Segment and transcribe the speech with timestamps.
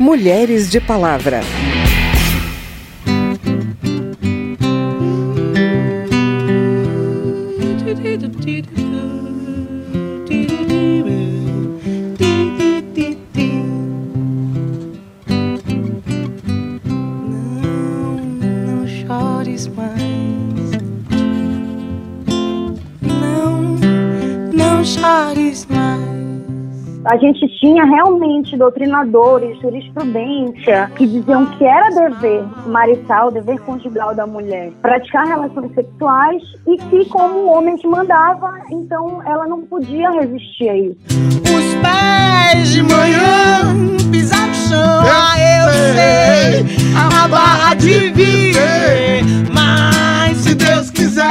[0.00, 1.42] Mulheres de Palavra.
[27.04, 34.26] A gente tinha realmente doutrinadores, jurisprudência, que diziam que era dever marital, dever conjugal da
[34.26, 40.10] mulher, praticar relações sexuais e que, como o homem que mandava, então ela não podia
[40.10, 40.98] resistir a isso.
[41.08, 49.22] Os pés de manhã pisar no chão, ah, eu sei, a barra de viver,
[49.54, 51.30] mas se Deus quiser,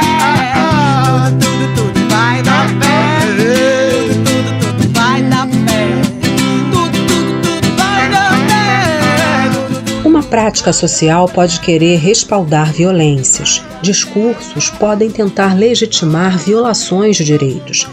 [10.30, 13.62] prática social pode querer respaldar violências.
[13.82, 17.88] Discursos podem tentar legitimar violações de direitos.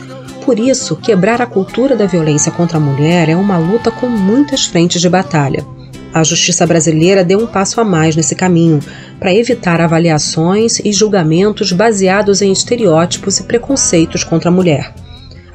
[0.46, 4.66] Por isso, quebrar a cultura da violência contra a mulher é uma luta com muitas
[4.66, 5.66] frentes de batalha.
[6.14, 8.80] A justiça brasileira deu um passo a mais nesse caminho,
[9.20, 14.94] para evitar avaliações e julgamentos baseados em estereótipos e preconceitos contra a mulher.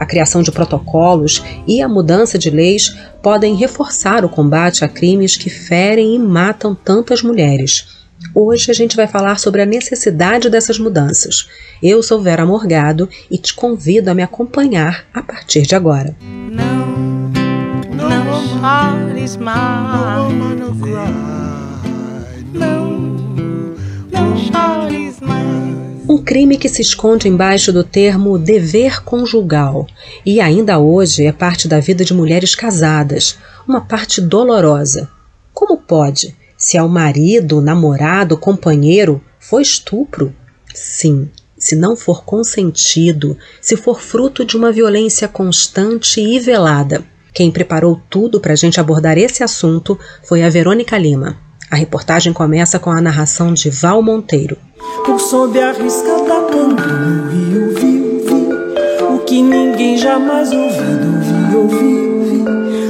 [0.03, 5.37] A criação de protocolos e a mudança de leis podem reforçar o combate a crimes
[5.37, 8.03] que ferem e matam tantas mulheres.
[8.35, 11.49] Hoje a gente vai falar sobre a necessidade dessas mudanças.
[11.81, 16.17] Eu sou Vera Morgado e te convido a me acompanhar a partir de agora.
[16.51, 17.31] Não,
[17.95, 18.23] não
[26.23, 29.87] crime que se esconde embaixo do termo dever conjugal
[30.25, 35.11] e ainda hoje é parte da vida de mulheres casadas, uma parte dolorosa.
[35.53, 36.35] Como pode?
[36.57, 40.35] Se é o marido, namorado, companheiro, foi estupro?
[40.73, 41.29] Sim,
[41.59, 47.05] se não for consentido, se for fruto de uma violência constante e velada.
[47.35, 51.37] Quem preparou tudo para a gente abordar esse assunto foi a Verônica Lima.
[51.73, 54.59] A reportagem começa com a narração de Val Monteiro.
[56.27, 62.45] Bratando no rio, viu, viu O que ninguém jamais ouviu,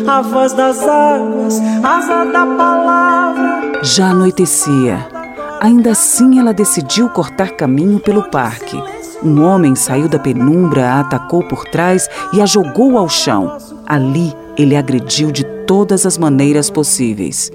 [0.08, 5.06] A voz das águas, asa da palavra Já anoitecia.
[5.60, 8.82] Ainda assim, ela decidiu cortar caminho pelo parque.
[9.22, 13.56] Um homem saiu da penumbra, a atacou por trás e a jogou ao chão.
[13.86, 17.48] Ali, ele agrediu de todas as maneiras possíveis.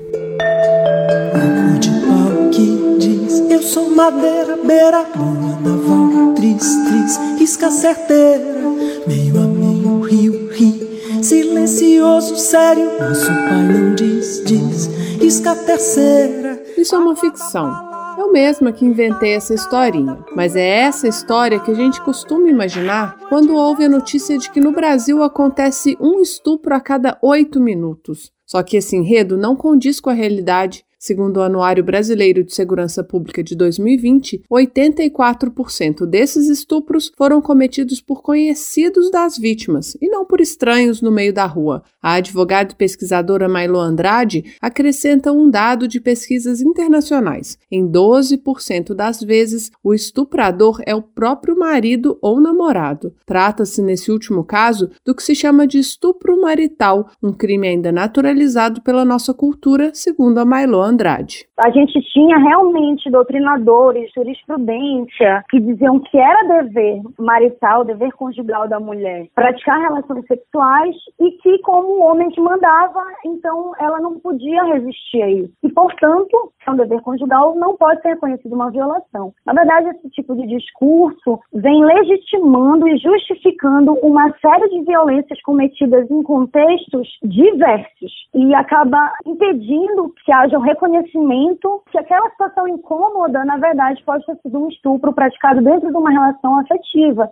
[3.68, 8.62] Sou madeira, beira, lua naval Tris, tris, isca certeira
[9.06, 14.90] Meio a meio, rio, ri Silencioso, sério Nosso pai não diz, diz
[15.22, 17.88] Isca terceira Isso é uma ficção.
[18.18, 23.16] Eu mesma que inventei essa historinha, mas é essa história que a gente costuma imaginar
[23.30, 28.32] quando ouve a notícia de que no Brasil acontece um estupro a cada oito minutos.
[28.44, 30.87] Só que esse enredo não condiz com a realidade.
[31.00, 38.24] Segundo o Anuário Brasileiro de Segurança Pública de 2020, 84% desses estupros foram cometidos por
[38.24, 41.84] conhecidos das vítimas e não por estranhos no meio da rua.
[42.02, 47.60] A advogada e pesquisadora Mailo Andrade acrescenta um dado de pesquisas internacionais.
[47.72, 53.14] Em 12% das vezes, o estuprador é o próprio marido ou namorado.
[53.24, 58.82] Trata-se, nesse último caso, do que se chama de estupro marital, um crime ainda naturalizado
[58.82, 61.48] pela nossa cultura, segundo a Mailo Andrade.
[61.60, 68.80] A gente tinha realmente doutrinadores, jurisprudência, que diziam que era dever marital, dever conjugal da
[68.80, 74.64] mulher, praticar relações sexuais e que, como o homem que mandava, então ela não podia
[74.64, 75.54] resistir a isso.
[75.64, 79.34] E, portanto, é um dever conjugal, não pode ser reconhecido uma violação.
[79.46, 86.10] Na verdade, esse tipo de discurso vem legitimando e justificando uma série de violências cometidas
[86.12, 93.58] em contextos diversos e acaba impedindo que haja um reconhecimento que aquela situação incômoda, na
[93.58, 97.32] verdade, pode ter sido um estupro praticado dentro de uma relação afetiva.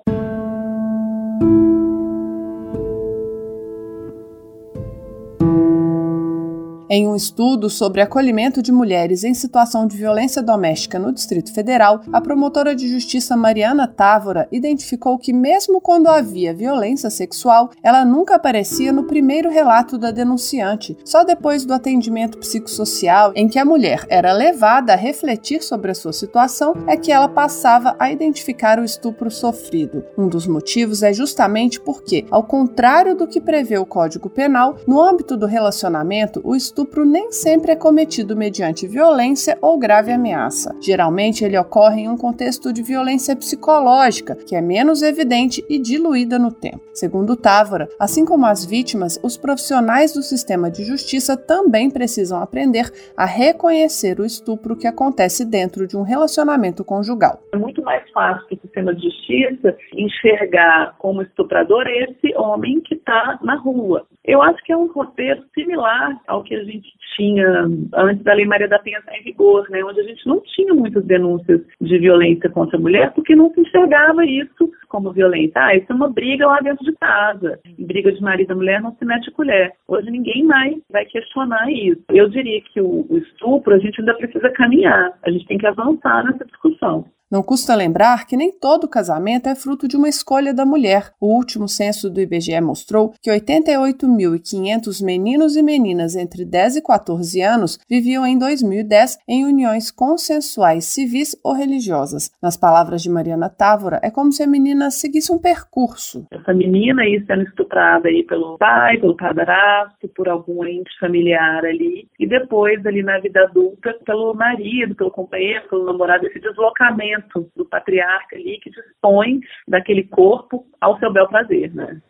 [6.87, 12.01] Em um estudo sobre acolhimento de mulheres em situação de violência doméstica no Distrito Federal,
[12.13, 18.35] a promotora de justiça Mariana Távora identificou que, mesmo quando havia violência sexual, ela nunca
[18.35, 24.05] aparecia no primeiro relato da denunciante, só depois do atendimento psicossocial, em que a mulher
[24.07, 28.85] era levada a refletir sobre a sua situação, é que ela passava a identificar o
[28.85, 30.03] estupro sofrido.
[30.15, 35.01] Um dos motivos é justamente porque, ao contrário do que prevê o Código Penal, no
[35.01, 40.75] âmbito do relacionamento, o estupro estupro nem sempre é cometido mediante violência ou grave ameaça.
[40.81, 46.37] Geralmente, ele ocorre em um contexto de violência psicológica, que é menos evidente e diluída
[46.37, 46.81] no tempo.
[46.93, 52.91] Segundo Távora, assim como as vítimas, os profissionais do sistema de justiça também precisam aprender
[53.15, 57.39] a reconhecer o estupro que acontece dentro de um relacionamento conjugal.
[57.53, 62.95] É muito mais fácil para o sistema de justiça enxergar como estuprador esse homem que
[62.95, 64.05] está na rua.
[64.27, 68.45] Eu acho que é um roteiro similar ao que a gente tinha antes da Lei
[68.45, 71.97] Maria da Penha estar em vigor, né, onde a gente não tinha muitas denúncias de
[71.99, 75.53] violência contra a mulher porque não se enxergava isso como violência.
[75.55, 77.59] Ah, isso é uma briga lá dentro de casa.
[77.77, 79.71] Briga de marido e mulher não se mete colher.
[79.87, 82.01] Hoje ninguém mais vai questionar isso.
[82.09, 85.11] Eu diria que o, o estupro a gente ainda precisa caminhar.
[85.23, 87.05] A gente tem que avançar nessa discussão.
[87.35, 91.11] Não custa lembrar que nem todo casamento é fruto de uma escolha da mulher.
[91.19, 97.41] O último censo do IBGE mostrou que 88.500 meninos e meninas entre 10 e 14
[97.41, 102.31] anos viviam em 2010 em uniões consensuais civis ou religiosas.
[102.41, 106.25] Nas palavras de Mariana Távora, é como se a menina seguisse um percurso.
[106.31, 112.07] Essa menina aí sendo estuprada aí pelo pai, pelo padrasto, por algum ente familiar ali,
[112.17, 117.24] e depois ali na vida adulta pelo marido, pelo companheiro, pelo namorado, esse deslocamento
[117.55, 122.01] do patriarca ali que dispõe daquele corpo ao seu bel prazer, né?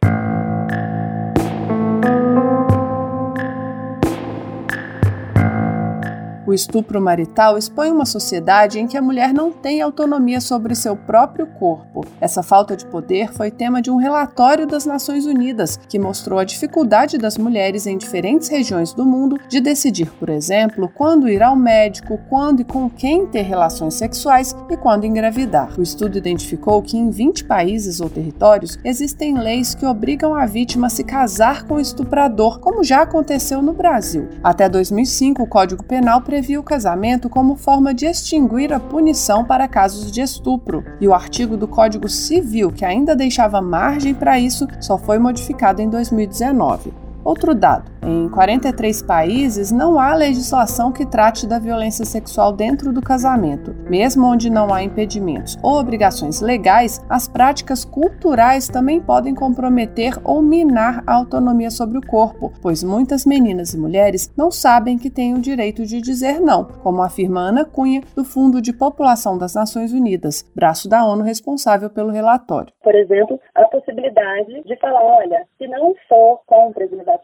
[6.48, 10.96] O estupro marital expõe uma sociedade em que a mulher não tem autonomia sobre seu
[10.96, 12.06] próprio corpo.
[12.22, 16.44] Essa falta de poder foi tema de um relatório das Nações Unidas, que mostrou a
[16.44, 21.56] dificuldade das mulheres em diferentes regiões do mundo de decidir, por exemplo, quando ir ao
[21.56, 25.74] médico, quando e com quem ter relações sexuais e quando engravidar.
[25.80, 30.88] O estudo identificou que em 20 países ou territórios existem leis que obrigam a vítima
[30.88, 34.30] a se casar com o estuprador, como já aconteceu no Brasil.
[34.44, 39.70] Até 2005, o Código Penal previa o casamento como forma de extinguir a punição para
[39.70, 44.68] casos de estupro, e o artigo do Código Civil que ainda deixava margem para isso
[44.82, 47.05] só foi modificado em 2019.
[47.26, 53.02] Outro dado: em 43 países não há legislação que trate da violência sexual dentro do
[53.02, 53.76] casamento.
[53.90, 60.40] Mesmo onde não há impedimentos ou obrigações legais, as práticas culturais também podem comprometer ou
[60.40, 65.34] minar a autonomia sobre o corpo, pois muitas meninas e mulheres não sabem que têm
[65.34, 69.92] o direito de dizer não, como afirma Ana Cunha, do Fundo de População das Nações
[69.92, 72.72] Unidas, braço da ONU responsável pelo relatório.
[72.84, 77.15] Por exemplo, a possibilidade de falar: olha, se não for com preservativo,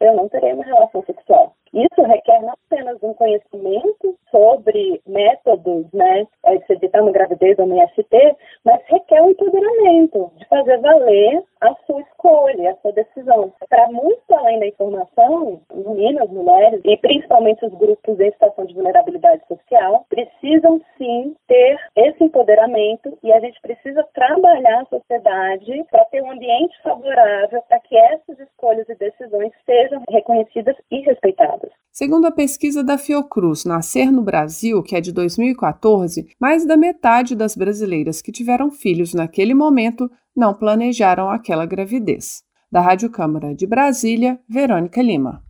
[0.00, 1.54] eu não terei uma relação sexual.
[1.72, 7.66] Isso requer não apenas um conhecimento sobre métodos, né, de se evitar uma gravidez ou
[7.66, 13.52] uma IST, mas requer um empoderamento, de fazer valer a sua escolha, a sua decisão.
[13.68, 19.42] Para muito além da informação, meninas, mulheres e principalmente os grupos em situação de vulnerabilidade
[19.46, 26.22] social precisam sim ter esse empoderamento e a gente precisa trabalhar a sociedade para ter
[26.22, 31.70] um ambiente favorável para que essas escolhas e decisões sejam reconhecidas e respeitadas.
[31.92, 37.36] Segundo a pesquisa da Fiocruz Nascer no Brasil, que é de 2014, mais da metade
[37.36, 42.42] das brasileiras que tiveram filhos naquele momento não planejaram aquela gravidez.
[42.70, 45.40] Da Rádio Câmara de Brasília, Verônica Lima.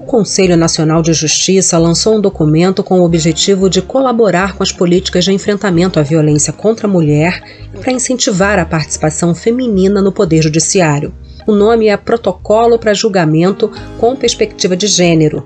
[0.00, 4.70] O Conselho Nacional de Justiça lançou um documento com o objetivo de colaborar com as
[4.70, 7.42] políticas de enfrentamento à violência contra a mulher
[7.74, 11.12] e para incentivar a participação feminina no Poder Judiciário.
[11.46, 15.44] O nome é Protocolo para Julgamento com Perspectiva de Gênero.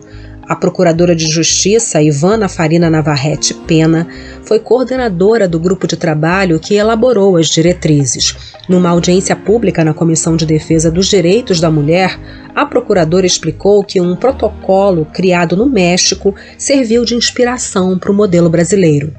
[0.49, 4.09] A Procuradora de Justiça, Ivana Farina Navarrete Pena,
[4.45, 8.35] foi coordenadora do grupo de trabalho que elaborou as diretrizes.
[8.67, 12.19] Numa audiência pública na Comissão de Defesa dos Direitos da Mulher,
[12.55, 18.49] a procuradora explicou que um protocolo criado no México serviu de inspiração para o modelo
[18.49, 19.13] brasileiro.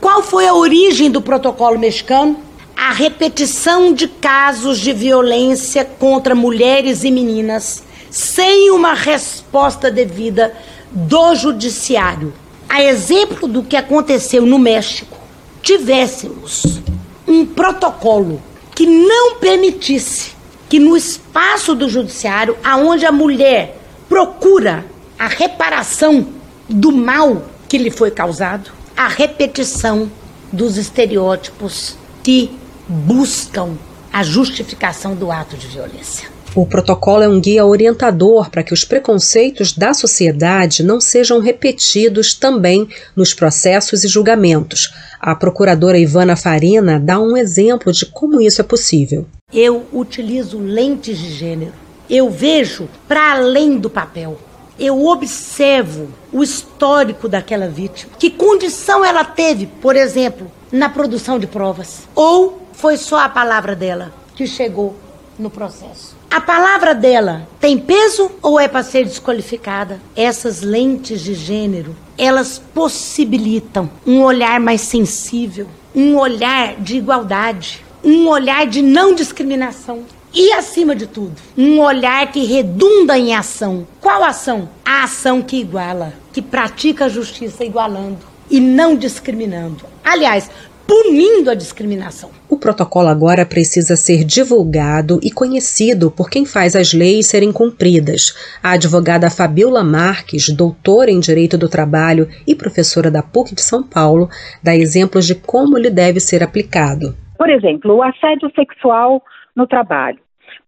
[0.00, 2.38] Qual foi a origem do protocolo mexicano?
[2.76, 10.54] A repetição de casos de violência contra mulheres e meninas sem uma resposta devida
[10.90, 12.32] do judiciário.
[12.68, 15.16] A exemplo do que aconteceu no México,
[15.62, 16.80] tivéssemos
[17.26, 18.42] um protocolo
[18.74, 20.32] que não permitisse
[20.68, 24.84] que no espaço do judiciário, aonde a mulher procura
[25.18, 26.26] a reparação
[26.68, 30.10] do mal que lhe foi causado, a repetição
[30.52, 32.50] dos estereótipos que
[32.88, 33.76] buscam
[34.12, 36.35] a justificação do ato de violência.
[36.56, 42.32] O protocolo é um guia orientador para que os preconceitos da sociedade não sejam repetidos
[42.32, 44.90] também nos processos e julgamentos.
[45.20, 49.26] A procuradora Ivana Farina dá um exemplo de como isso é possível.
[49.52, 51.74] Eu utilizo lentes de gênero.
[52.08, 54.38] Eu vejo para além do papel.
[54.78, 58.14] Eu observo o histórico daquela vítima.
[58.18, 62.08] Que condição ela teve, por exemplo, na produção de provas?
[62.14, 64.96] Ou foi só a palavra dela que chegou
[65.38, 66.16] no processo?
[66.30, 70.00] A palavra dela tem peso ou é para ser desqualificada?
[70.14, 78.28] Essas lentes de gênero, elas possibilitam um olhar mais sensível, um olhar de igualdade, um
[78.28, 80.04] olhar de não discriminação.
[80.34, 83.86] E, acima de tudo, um olhar que redunda em ação.
[84.00, 84.68] Qual ação?
[84.84, 88.18] A ação que iguala, que pratica a justiça igualando
[88.50, 89.86] e não discriminando.
[90.04, 90.50] Aliás,
[90.86, 92.30] punindo a discriminação.
[92.48, 98.58] O protocolo agora precisa ser divulgado e conhecido por quem faz as leis serem cumpridas.
[98.62, 103.82] A advogada Fabiola Marques, doutora em Direito do Trabalho e professora da PUC de São
[103.82, 104.28] Paulo,
[104.62, 107.16] dá exemplos de como ele deve ser aplicado.
[107.36, 109.22] Por exemplo, o assédio sexual
[109.54, 110.18] no trabalho.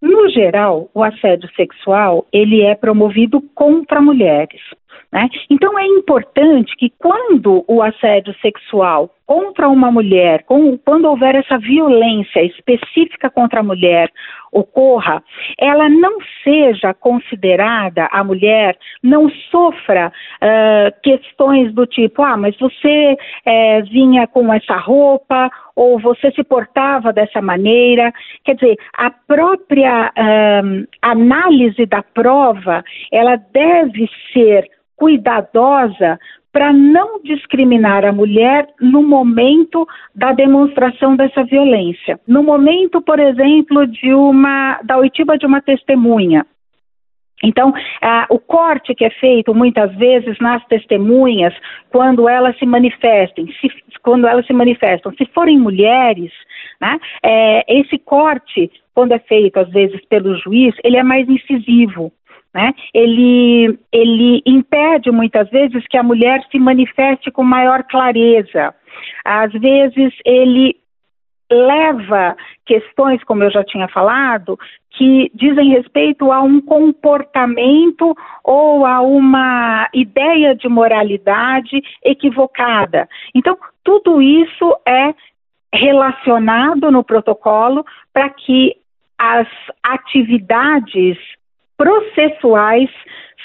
[0.00, 4.60] No geral, o assédio sexual ele é promovido contra mulheres.
[5.10, 5.28] Né?
[5.48, 12.42] Então é importante que quando o assédio sexual contra uma mulher, quando houver essa violência
[12.44, 14.10] específica contra a mulher
[14.50, 15.22] ocorra,
[15.58, 23.16] ela não seja considerada, a mulher não sofra uh, questões do tipo, ah, mas você
[23.44, 28.12] é, vinha com essa roupa ou você se portava dessa maneira.
[28.44, 34.66] Quer dizer, a própria uh, análise da prova, ela deve ser
[34.99, 36.19] cuidadosa
[36.52, 42.19] para não discriminar a mulher no momento da demonstração dessa violência.
[42.26, 46.45] No momento, por exemplo, de uma da oitiva de uma testemunha.
[47.45, 51.55] Então, ah, o corte que é feito muitas vezes nas testemunhas,
[51.90, 53.69] quando elas se manifestem, se,
[54.02, 56.33] quando elas se manifestam, se forem mulheres,
[56.81, 62.12] né, é, esse corte, quando é feito às vezes pelo juiz, ele é mais incisivo
[62.55, 62.73] né?
[62.95, 68.75] Ele, ele impede muitas vezes que a mulher se manifeste com maior clareza.
[69.25, 70.76] Às vezes ele
[71.50, 72.37] leva
[72.67, 74.59] questões, como eu já tinha falado,
[74.90, 78.14] que dizem respeito a um comportamento
[78.45, 83.09] ou a uma ideia de moralidade equivocada.
[83.35, 85.14] Então, tudo isso é
[85.73, 88.75] relacionado no protocolo para que
[89.19, 89.49] as
[89.83, 91.17] atividades
[91.78, 92.90] processuais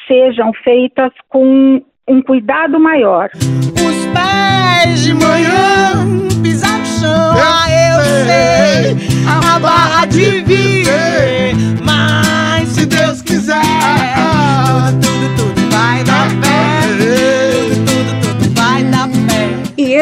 [0.08, 3.30] sejam feitas com um cuidado maior.
[3.36, 8.98] Os pés de manhã pisar no chão, ah, eu sei,
[9.28, 13.62] a barra de vir, mas se Deus quiser,
[15.02, 15.63] tudo, tudo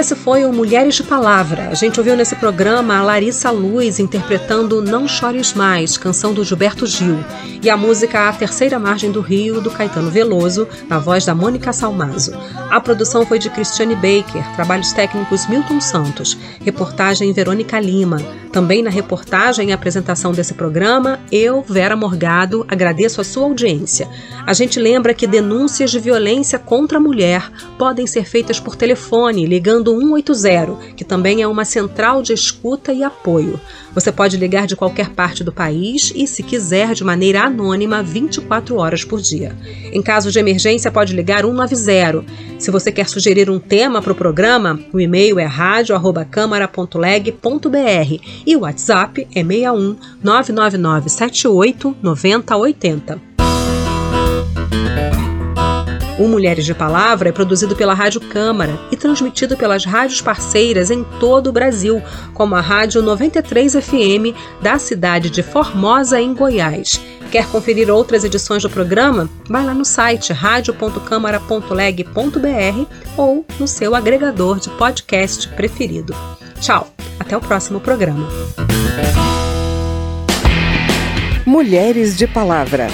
[0.01, 1.69] esse foi o Mulheres de Palavra.
[1.69, 6.87] A gente ouviu nesse programa a Larissa Luz interpretando Não Chores Mais, canção do Gilberto
[6.87, 7.19] Gil
[7.61, 11.71] e a música A Terceira Margem do Rio, do Caetano Veloso, na voz da Mônica
[11.71, 12.33] Salmazo.
[12.71, 18.17] A produção foi de Cristiane Baker, trabalhos técnicos Milton Santos, reportagem Verônica Lima.
[18.51, 24.09] Também na reportagem e apresentação desse programa, eu, Vera Morgado, agradeço a sua audiência.
[24.45, 29.45] A gente lembra que denúncias de violência contra a mulher podem ser feitas por telefone,
[29.45, 33.59] ligando 180, que também é uma central de escuta e apoio.
[33.93, 38.77] Você pode ligar de qualquer parte do país e, se quiser, de maneira anônima 24
[38.77, 39.55] horas por dia.
[39.91, 42.23] Em caso de emergência, pode ligar 190.
[42.57, 48.61] Se você quer sugerir um tema para o programa, o e-mail é radio@câmara.leg.br e o
[48.61, 53.31] WhatsApp é 61 999 78 9080.
[56.21, 61.03] O Mulheres de Palavra é produzido pela Rádio Câmara e transmitido pelas rádios parceiras em
[61.19, 61.99] todo o Brasil,
[62.35, 67.01] como a Rádio 93 FM da cidade de Formosa, em Goiás.
[67.31, 69.27] Quer conferir outras edições do programa?
[69.49, 72.85] Vai lá no site radio.câmara.leg.br
[73.17, 76.15] ou no seu agregador de podcast preferido.
[76.59, 76.87] Tchau,
[77.19, 78.29] até o próximo programa.
[81.47, 82.89] Mulheres de Palavra.